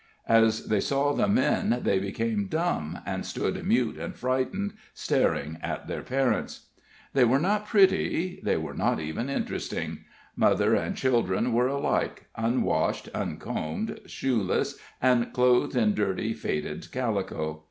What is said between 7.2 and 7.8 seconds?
were not